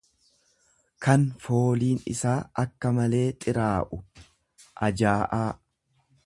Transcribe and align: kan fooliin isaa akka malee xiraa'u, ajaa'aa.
kan 1.05 1.25
fooliin 1.43 2.01
isaa 2.13 2.39
akka 2.63 2.95
malee 3.01 3.21
xiraa'u, 3.45 4.01
ajaa'aa. 4.89 5.47